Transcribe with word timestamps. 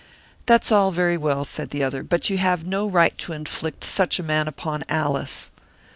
"That's 0.47 0.71
all 0.71 0.89
very 0.89 1.15
well," 1.15 1.45
said 1.45 1.69
the 1.69 1.83
other. 1.83 2.01
"But 2.01 2.27
you 2.27 2.39
have 2.39 2.65
no 2.65 2.89
right 2.89 3.15
to 3.19 3.33
inflict 3.33 3.83
such 3.83 4.17
a 4.17 4.23
man 4.23 4.47
upon 4.47 4.83
Alice." 4.89 5.51